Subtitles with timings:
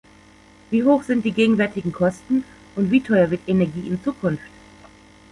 [0.71, 2.43] Wie hoch sind die gegenwärtigen Kosten
[2.75, 4.41] und wie teuer wird Energie in Zukunft?